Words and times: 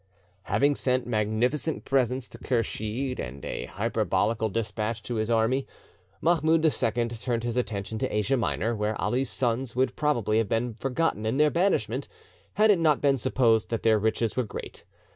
Having 0.45 0.73
sent 0.77 1.05
magnificent 1.05 1.85
presents 1.85 2.27
to 2.29 2.39
Kursheed, 2.39 3.19
and 3.19 3.45
a 3.45 3.65
hyperbolical 3.67 4.49
despatch 4.49 5.03
to 5.03 5.13
his 5.17 5.29
army, 5.29 5.67
Mahmoud 6.21 6.65
II 6.65 7.07
turned 7.09 7.43
his 7.43 7.55
attention 7.55 7.99
to 7.99 8.11
Asia 8.11 8.35
Minor; 8.35 8.75
where 8.75 8.99
Ali's 8.99 9.29
sons 9.29 9.75
would 9.75 9.95
probably 9.95 10.39
have 10.39 10.49
been 10.49 10.73
forgotten 10.73 11.23
in 11.27 11.37
their 11.37 11.51
banishment, 11.51 12.07
had 12.55 12.71
it 12.71 12.79
not 12.79 12.99
been 12.99 13.19
supposed 13.19 13.69
that 13.69 13.83
their 13.83 13.99
riches 13.99 14.35
were 14.35 14.41
great. 14.43 14.85